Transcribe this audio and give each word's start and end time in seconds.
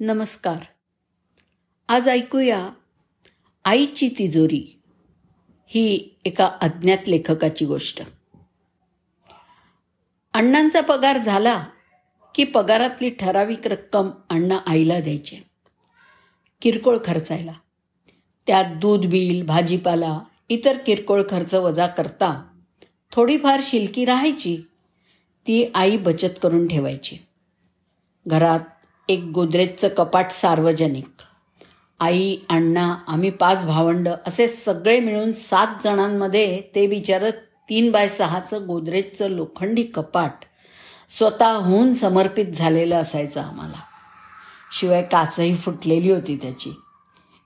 नमस्कार. 0.00 0.58
आज 1.88 2.08
ऐकूया 2.08 2.70
आईची 3.64 4.08
तिजोरी 4.08 4.80
ही 5.66 6.18
एका 6.24 6.46
अज्ञात 6.60 7.08
लेखकाची 7.08 7.64
गोष्ट. 7.64 8.02
अण्णांचा 10.34 10.80
पगार 10.80 11.18
झाला 11.18 11.64
की 12.34 12.44
पगारातली 12.44 13.10
ठराविक 13.10 13.66
रक्कम 13.66 14.10
अण्णा 14.30 14.58
आईला 14.66 15.00
द्यायचे. 15.00 15.36
किरकोळ 16.62 16.98
खर्चायला. 17.04 17.52
त्यात 18.46 18.64
दूध 18.64 19.06
बिल 19.06 19.46
भाजीपाला 19.46 20.20
इतर 20.48 20.78
किरकोळ 20.78 21.22
खर्च 21.30 21.54
वजा 21.54 21.86
करता 21.86 22.48
थोडीफार 23.12 23.60
शिलकी 23.62 24.04
राहायची. 24.04 24.56
ती 25.46 25.70
आई 25.74 25.96
बचत 25.96 26.38
करून 26.42 26.66
ठेवायची. 26.66 27.16
घरात 28.26 28.60
एक 29.08 29.24
गोदरेजचं 29.24 29.88
कपाट 29.88 30.30
सार्वजनिक. 30.30 31.08
आई 32.00 32.36
अण्णा 32.48 32.96
आम्ही 33.06 33.30
पाच 33.30 33.64
भावंड 33.66 34.08
असे 34.26 34.48
सगळे 34.48 35.00
मिळून 35.00 35.32
सात 35.32 35.66
जणांमध्ये 35.84 36.62
ते 36.74 36.86
बिचारं 36.86 37.30
तीन 37.68 37.92
बाय 37.92 38.08
सहाचं 38.08 38.66
गोदरेजचं 38.66 39.28
लोखंडी 39.28 39.82
कपाट 39.82 40.32
स्वतःहून 41.10 41.94
समर्पित 41.94 42.46
झालेलं 42.46 42.94
असायचं 42.94 43.40
आम्हाला. 43.40 43.80
शिवाय 44.72 45.02
काचही 45.02 45.54
फुटलेली 45.54 46.10
होती 46.10 46.36
त्याची. 46.36 46.70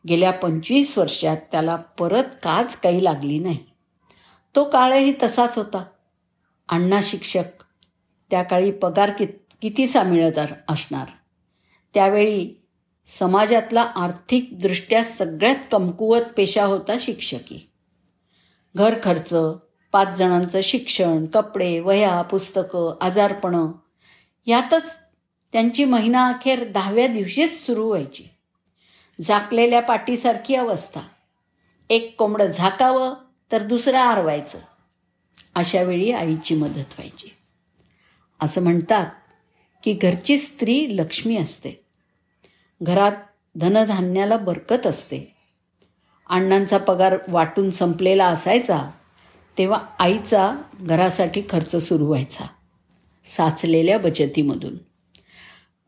गेल्या 0.09 0.31
पंचवीस 0.31 0.99
वर्षात 0.99 1.37
त्याला 1.37 1.77
परत 1.77 2.25
काच 2.43 2.77
काही 2.77 3.05
लागली 3.05 3.39
नाही. 3.39 3.59
तो 4.57 4.65
काळही 4.65 5.15
तसाच 5.23 5.59
होता. 5.59 5.85
अण्णा 6.69 7.01
शिक्षक 7.03 7.63
त्या 8.31 8.43
काळी 8.43 8.71
पगार 8.71 9.11
कित 9.11 9.29
कितीसा 9.63 10.03
मिळत 10.03 10.39
असणार? 10.69 11.07
त्यावेळी 11.95 12.63
समाजातला 13.07 13.83
आर्थिकदृष्ट्या 13.83 15.05
सगळ्यात 15.05 15.57
कमकुवत 15.73 16.23
पेशा 16.37 16.65
होता 16.65 16.93
शिक्षकी. 17.01 17.71
घर 18.77 18.95
खर्च 19.03 19.35
पाच 19.93 20.19
जणांचं 20.19 20.61
शिक्षण 20.63 21.25
कपडे 21.25 21.81
वह्या 21.81 22.23
पुस्तकं 22.23 22.97
आजारपणं 23.01 23.73
यातच 24.47 24.99
त्यांची 25.53 25.85
महिना 25.85 26.29
अखेर 26.29 26.65
दहाव्या 26.71 27.07
दिवशीच 27.07 27.67
सुरू 27.67 27.89
व्हायची. 27.89 28.25
झाकलेल्या 29.21 29.83
पाठीसारखी 29.83 30.55
अवस्था. 30.55 31.01
एक 31.91 32.17
कोंबडं 32.19 32.47
झाकावं 32.47 33.15
तर 33.53 33.63
दुसरं 33.63 33.99
आरवायचं. 33.99 34.59
अशा 35.55 35.83
वेळी 35.83 36.13
आईची 36.13 36.55
मदत 36.55 36.77
व्हायची. 36.77 37.29
असं 38.41 38.63
म्हणतात 38.63 39.07
की 39.83 39.93
घरची 39.93 40.39
स्त्री 40.39 40.97
लक्ष्मी 40.97 41.37
असते. 41.37 41.80
घरात 42.83 43.13
धनधान्याला 43.55 44.37
बरकत 44.37 44.87
असते. 44.87 45.37
अण्णांचा 46.31 46.79
पगार 46.79 47.17
वाटून 47.29 47.71
संपलेला 47.71 48.27
असायचा 48.27 48.91
तेव्हा 49.59 49.79
आईचा 49.99 50.57
घरासाठी 50.81 51.43
खर्च 51.51 51.77
सुरू 51.77 52.07
व्हायचा 52.07 52.45
साचलेल्या 53.25 53.99
बचतीमधून. 53.99 54.77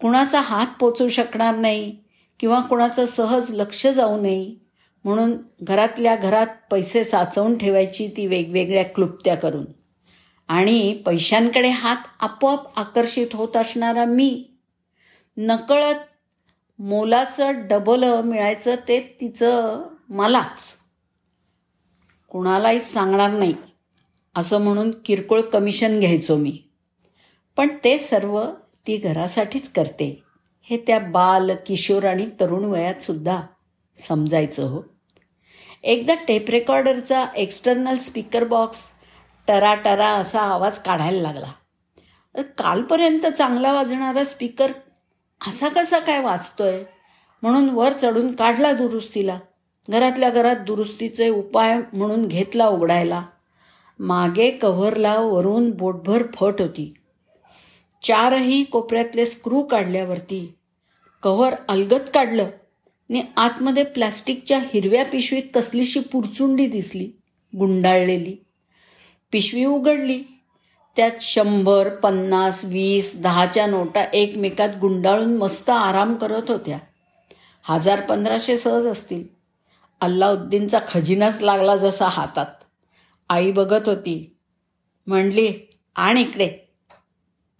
कुणाचा 0.00 0.40
हात 0.40 0.66
पोचू 0.80 1.08
शकणार 1.08 1.56
नाही 1.56 1.96
किंवा 2.40 2.60
कुणाचं 2.60 3.06
सहज 3.06 3.50
लक्ष 3.50 3.86
जाऊ 3.86 4.20
नये 4.20 4.54
म्हणून 5.04 5.32
घरातल्या 5.62 6.16
घरात 6.16 6.46
पैसे 6.70 7.04
साचवून 7.04 7.58
ठेवायची 7.58 8.08
ती 8.08 8.26
वेगवेगळ्या 8.26 8.84
क्लुप्त्या 8.84 9.34
करून. 9.34 9.64
आणि 10.48 11.02
पैशांकडे 11.06 11.68
हात 11.68 11.96
आपोआप 12.20 12.78
आकर्षित 12.78 13.26
होत 13.32 13.56
असणारा 13.56 14.04
मी 14.04 14.44
नकळत 15.36 15.94
मोलाचं 16.84 17.66
डबल 17.66 18.20
मिळायचं 18.20 18.74
ते 18.88 19.16
तिचं 19.20 19.82
मलाच. 20.08 20.76
कुणालाही 22.28 22.80
सांगणार 22.80 23.30
नाही. 23.30 23.54
असं 24.36 24.60
म्हणून 24.60 24.90
किरकोळ 24.90 25.40
कमिशन 25.40 26.00
घ्यायचो 26.00 26.36
मी. 26.36 26.62
पण 27.56 27.68
ते 27.84 27.98
सर्व 27.98 28.44
ती 28.86 28.96
घरासाठीच 28.96 29.72
करते. 29.72 30.22
हे 30.62 30.76
त्या 30.76 30.98
बाल 30.98 31.50
किशोर 31.66 32.04
आणि 32.04 32.26
तरुण 32.40 32.64
वयात 32.64 33.02
सुद्धा 33.02 33.42
समजायचं 33.96 34.62
हो. 34.62 34.82
एकदा 35.82 36.14
टेप 36.28 36.50
रेकॉर्डरचा 36.50 37.26
एक्सटर्नल 37.36 37.96
स्पीकर 37.96 38.44
बॉक्स 38.44 38.84
टरा 39.48 39.74
टरा 39.74 40.08
असा 40.08 40.40
आवाज 40.40 40.78
काढायला 40.78 41.22
लागला. 41.22 41.52
कालपर्यंत 42.42 43.26
चांगला 43.26 43.72
वाजणारा 43.72 44.24
स्पीकर 44.24 44.72
असा 45.46 45.68
कसा 45.68 45.98
काय 45.98 46.20
वाचतोय? 46.20 46.82
म्हणून 47.42 47.70
वर 47.70 47.92
चढून 47.92 48.34
काढला 48.34 48.72
दुरुस्तीला. 48.72 49.38
घरातल्या 49.90 50.30
घरात 50.30 50.56
दुरुस्तीचे 50.56 51.28
उपाय 51.28 51.80
म्हणून 51.92 52.28
घेतला 52.28 52.68
उघडायला. 52.68 53.26
मागे 53.98 54.50
कव्हरला 54.50 55.20
वरून 55.20 55.70
बोटभर 55.70 56.22
फट 56.22 56.54
होती. 56.60 56.94
चारही 58.02 58.64
कोपऱ्यातले 58.64 59.26
स्क्रू 59.26 59.62
काढल्यावरती. 59.62 60.54
कव्हर 61.22 61.54
अलगत 61.68 62.10
काढलं. 62.14 62.42
आणि 62.42 63.24
आतमध्ये 63.36 63.84
प्लॅस्टिकच्या 63.84 64.58
हिरव्या 64.58 65.04
पिशवीत 65.04 65.42
कसलीशी 65.54 66.00
पुरचुंडी 66.00 66.66
दिसली. 66.66 67.10
गुंडाळलेली. 67.58 68.36
पिशवी 69.32 69.64
उघडली. 69.64 70.22
त्यात 70.96 71.10
शंभर 71.20 71.88
पन्नास 71.88 72.64
वीस 72.64 73.16
दहाच्या 73.22 73.66
नोटा 73.66 74.04
एकमेकात 74.12 74.68
गुंडाळून 74.80 75.36
मस्त 75.36 75.70
आराम 75.70 76.14
करत 76.14 76.50
होत्या. 76.50 76.78
हजार 77.62 78.00
पंधराशे 78.00 78.56
सहज 78.56 78.86
असतील. 78.86 79.24
अल्लाउद्दीनचा 80.00 80.78
खजिनाच 80.88 81.42
लागला 81.42 81.76
जसा 81.76 82.08
हातात. 82.08 82.46
आई 83.28 83.52
बघत 83.52 83.88
होती. 83.88 84.36
म्हणली 85.06 85.70
आण 85.96 86.16
इकडे. 86.16 86.50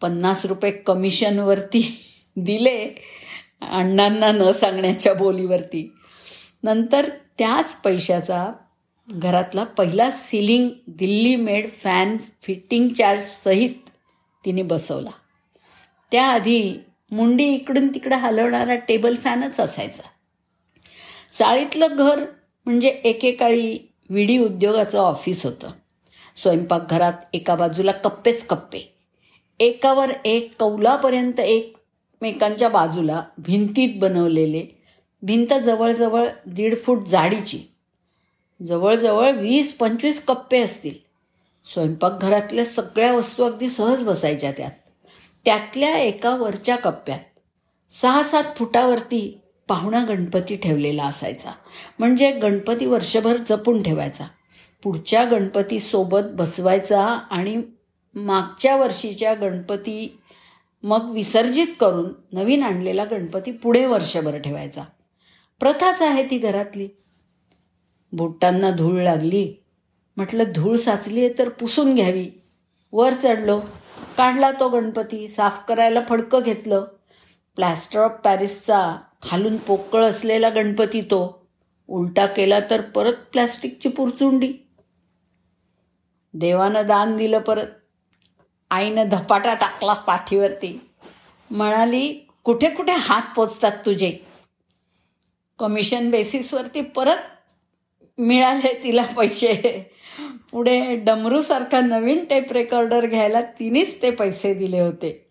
पन्नास 0.02 0.44
रुपये 0.44 0.70
कमिशनवरती 0.70 2.00
दिले 2.36 2.94
अण्णांना 3.62 4.32
न 4.32 4.50
सांगण्याच्या 4.50 5.14
बोलीवरती. 5.14 5.92
नंतर 6.62 7.08
त्याच 7.38 7.76
पैशाचा 7.76 8.50
घरातला 9.10 9.64
पहिला 9.64 10.10
ceiling 10.10 10.68
Delhi 10.86 11.36
made 11.36 11.70
fan 11.70 12.16
fitting 12.42 12.88
charge 12.88 13.24
सहित 13.24 13.70
तिने 14.44 14.62
बसवला. 14.62 15.10
त्याआधी 16.12 16.74
मुंडी 17.10 17.44
इकडून 17.44 17.88
तिकडं 17.88 18.16
हलवणारा 18.16 18.74
टेबल 18.74 19.14
फॅनच 19.16 19.60
असायचा. 19.60 20.02
चाळीतलं 21.38 21.86
घर 21.90 22.24
म्हणजे 22.66 22.88
एकेकाळी 22.88 23.78
विडी 24.10 24.38
उद्योगाचं 24.38 24.98
ऑफिस 24.98 25.46
होतं. 25.46 25.70
स्वयंपाकघरात 26.36 27.12
एका 27.32 27.54
बाजूला 27.54 27.92
कप्पेच 27.92 28.46
कप्पे. 28.46 28.94
एकावर 29.60 30.12
एक 30.24 30.54
कौलापर्यंत 30.58 31.40
एकमेकांच्या 31.40 32.68
बाजूला 32.68 33.22
भिंतीत 33.38 34.00
बनवलेले 34.00 34.66
भिंत 35.22 35.54
जवळजवळ 35.54 36.28
दीड 36.46 36.78
फूट 36.78 37.04
जाडीची. 37.04 37.71
जवळजवळ 38.64 39.30
वीस 39.30 39.78
पंचवीस 39.78 40.24
कप्पे 40.24 40.60
असतील. 40.60 40.94
स्वयंपाकघरातल्या 41.66 42.64
सगळ्या 42.64 43.12
वस्तू 43.12 43.44
अगदी 43.44 43.68
सहज 43.68 44.04
बसायच्या 44.04 44.52
त्यात. 44.52 44.70
त्यातल्या 45.44 45.98
एका 45.98 46.36
वरच्या 46.36 46.76
कप्प्यात 46.76 47.20
सहा 47.90 48.22
सात 48.22 48.44
फुटावरती 48.56 49.40
पाहुणा 49.68 50.04
गणपती 50.04 50.56
ठेवलेला 50.56 51.04
असायचा. 51.04 51.50
म्हणजे 51.98 52.30
गणपती 52.30 52.86
वर्षभर 52.86 53.36
जपून 53.36 53.82
ठेवायचा. 53.82 54.24
पुढच्या 54.82 55.24
गणपतीसोबत 55.24 56.20
बसवायचा 56.32 57.04
आणि 57.06 57.62
मागच्या 58.14 58.76
वर्षीच्या 58.76 59.34
गणपती 59.34 60.18
मग 60.82 61.10
विसर्जित 61.10 61.66
करून 61.80 62.12
नवीन 62.32 62.62
आणलेला 62.62 63.04
गणपती 63.04 63.52
पुढे 63.52 63.86
वर्षभर 63.86 64.38
ठेवायचा. 64.38 64.82
प्रथाच 65.60 66.02
आहे 66.02 66.30
ती 66.30 66.38
घरातली. 66.38 66.88
बोटांना 68.12 68.70
धूळ 68.70 69.02
लागली. 69.02 69.54
म्हटलं 70.16 70.44
धूळ 70.54 70.76
साचली 70.76 71.24
आहे 71.24 71.34
तर 71.38 71.48
पुसून 71.48 71.94
घ्यावी. 71.94 72.30
वर 72.92 73.14
चढलो. 73.14 73.60
काढला 74.16 74.52
तो 74.52 74.68
गणपती 74.68 75.28
साफ 75.28 75.58
करायला 75.68 76.00
फडकं 76.08 76.40
घेतलं. 76.42 76.84
प्लॅस्टर 77.56 78.00
ऑफ 78.00 78.10
पॅरिसचा 78.24 78.96
खालून 79.22 79.56
पोकळ 79.56 80.04
असलेला 80.04 80.48
गणपती 80.48 81.00
तो. 81.00 81.46
उलटा 81.88 82.26
केला 82.26 82.60
तर 82.60 82.80
परत 82.80 83.12
प्लॅस्टिकची 83.12 83.88
पुरचुंडी. 83.88 84.52
देवानं 86.34 86.86
दान 86.86 87.16
दिलं 87.16 87.38
परत. 87.38 87.66
आईनं 88.70 89.08
धपाटा 89.08 89.54
टाकला 89.54 89.92
पाठीवरती. 89.92 90.88
म्हणाली 91.50 92.28
कुठे 92.44 92.68
कुठे 92.68 92.92
हात 92.92 93.22
पोचतात 93.36 93.72
तुझे? 93.86 94.12
कमिशन 95.58 96.10
बेसिसवरती 96.10 96.80
परत 96.80 97.16
मिळाले 98.22 98.80
तिला 98.84 99.02
पैसे. 99.02 99.86
पुढे 100.50 100.96
डमरूसारखा 100.96 101.80
नवीन 101.80 102.24
टेप 102.24 102.52
रेकॉर्डर 102.52 103.06
घ्यायला 103.06 103.42
तिनेच 103.42 104.02
ते 104.02 104.10
पैसे 104.10 104.54
दिले 104.54 104.80
होते. 104.80 105.26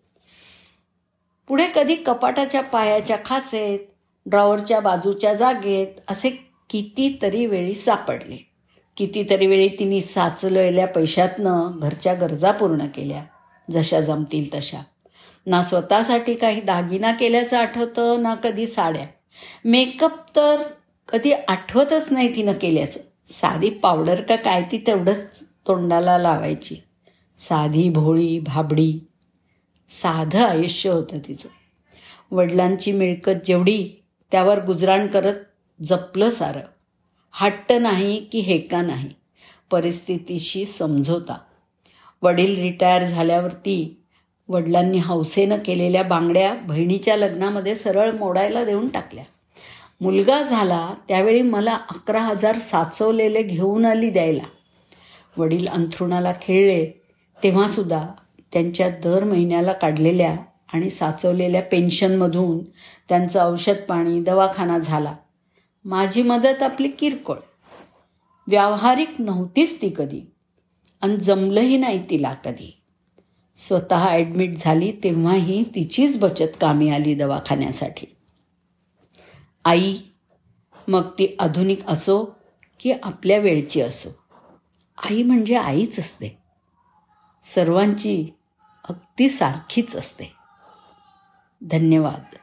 पुढे 1.47 1.67
कधी 1.75 1.95
कपाटाच्या 1.95 2.61
पायाच्या 2.61 3.17
खाचेत 3.25 3.79
ड्रॉवरच्या 4.25 4.79
बाजूच्या 4.79 5.33
जागेत 5.33 5.99
असे 6.07 6.29
कितीतरी 6.69 7.45
वेळी 7.45 7.73
सापडले. 7.73 8.47
कितीतरी 8.97 9.47
वेळी 9.47 9.67
तिने 9.67 9.99
साचलेल्या 9.99 10.87
पैशातनं 10.87 11.79
घरच्या 11.81 12.13
गरजा 12.13 12.51
पूर्ण 12.51 12.85
केल्या. 12.85 13.23
जशा 13.71 13.99
जमतील 13.99 14.55
तशा. 14.55 14.83
ना 15.45 15.63
स्वतःसाठी 15.63 16.35
काही 16.35 16.61
दागिना 16.61 17.11
केल्याचं 17.11 17.57
आठवतं 17.57 18.23
ना 18.23 18.35
कधी 18.35 18.67
साड्या. 18.67 19.05
मेकअप 19.65 20.35
तर 20.35 20.61
कधी 21.11 21.31
आठवतच 21.31 22.07
नाही 22.11 22.35
तिनं 22.35 22.51
केल्याचं. 22.51 22.99
साधी 23.27 23.69
पावडर 23.69 24.21
का 24.21 24.35
काय 24.35 24.63
ती 24.71 24.77
तेवढंच 24.87 25.43
तोंडाला 25.67 26.17
लावायची. 26.17 26.75
साधी 27.37 27.89
भोळी 27.89 28.39
भाबडी. 28.39 28.99
साधं 29.89 30.39
आयुष्य 30.39 30.89
होतं 30.89 31.19
तिचं. 31.27 31.49
वडिलांची 32.31 32.91
मिळकत 32.91 33.45
जेवढी 33.45 33.89
त्यावर 34.31 34.65
गुजराण 34.65 35.07
करत 35.07 35.33
जपलं 35.83 36.29
सारं. 36.29 36.59
हट्ट 37.31 37.71
नाही 37.71 38.25
की 38.25 38.39
हे 38.39 38.57
का 38.57 38.81
नाही. 38.81 39.09
परिस्थितीशी 39.71 40.65
समझोता. 40.65 41.37
वडील 42.21 42.61
रिटायर 42.61 43.05
झाल्यावरती 43.05 44.03
वडिलांनी 44.47 44.97
हौसेनं 44.97 45.57
केलेल्या 45.65 46.03
बांगड्या 46.03 46.53
बहिणीच्या 46.53 47.17
लग्नामध्ये 47.17 47.75
सरळ 47.75 48.11
मोडायला 48.11 48.65
देऊन 48.65 48.87
टाकल्या. 48.87 49.23
मुलगा 50.01 50.41
झाला 50.41 50.93
त्यावेळी 51.07 51.41
मला 51.41 51.73
अकरा 51.73 52.21
हजार 52.21 52.57
साचवलेले 52.57 53.43
घेऊन 53.43 53.85
आली 53.85 54.09
द्यायला. 54.09 54.43
वडील 55.37 55.67
अंथरुणाला 55.67 56.33
खेळले. 56.41 57.01
तेव्हासुद्धा 57.43 58.07
त्यांच्या 58.53 58.89
दर 58.89 59.23
महिन्याला 59.23 59.73
काढलेल्या 59.73 60.35
आणि 60.73 60.89
साचवलेल्या 60.89 61.61
पेन्शनमधून 61.61 62.59
त्यांचं 63.09 63.51
औषध 63.51 63.75
पाणी 63.89 64.21
दवाखाना 64.21 64.77
झाला. 64.77 65.15
माझी 65.85 66.21
मदत 66.21 66.63
आपली 66.63 66.87
किरकोळ. 66.87 67.37
व्यावहारिक 68.47 69.09
नव्हतीच 69.19 69.81
ती 69.81 69.89
कधी. 69.89 70.21
आणि 71.01 71.17
जमलंही 71.17 71.77
नाही 71.77 72.09
तिला 72.09 72.33
कधी. 72.33 72.81
स्वतः 73.55 74.07
ॲडमिट 74.07 74.51
झाली 74.57 74.91
तेव्हाही 74.91 75.63
तिचीच 75.63 76.19
बचत 76.19 76.57
कामी 76.61 76.89
आली 76.89 77.13
दवाखान्यासाठी. 77.13 78.05
आई 79.65 79.97
मग 80.87 81.01
ती 81.01 81.35
आधुनिक 81.39 81.85
असो 81.87 82.25
की 82.79 82.91
आपल्या 83.03 83.39
वेळची 83.39 83.81
असो. 83.81 84.09
आई 84.97 85.23
म्हणजे 85.23 85.55
आईच 85.55 85.99
असते. 85.99 86.37
सर्वांची 87.43 88.29
अगदी 88.89 89.29
सारखीच 89.29 89.95
असते. 89.95 90.33
धन्यवाद. 91.61 92.35